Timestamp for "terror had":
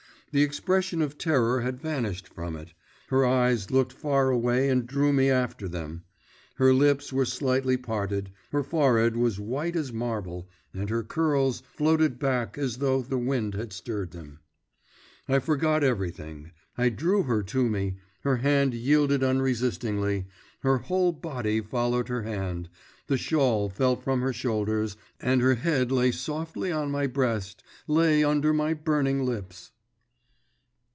1.17-1.81